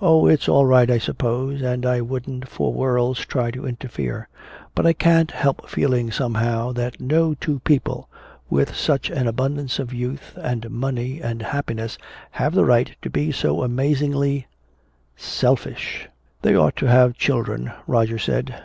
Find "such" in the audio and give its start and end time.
8.74-9.10